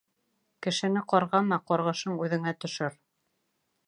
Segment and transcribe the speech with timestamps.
[0.65, 2.97] Кешене ҡарғама, ҡарғышың үҙенә төшөр.